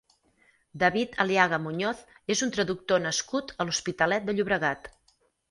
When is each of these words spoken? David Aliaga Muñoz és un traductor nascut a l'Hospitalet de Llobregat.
David 0.83 1.11
Aliaga 1.25 1.59
Muñoz 1.65 2.01
és 2.37 2.41
un 2.47 2.55
traductor 2.57 3.05
nascut 3.05 3.55
a 3.59 3.69
l'Hospitalet 3.69 4.27
de 4.31 4.37
Llobregat. 4.41 4.93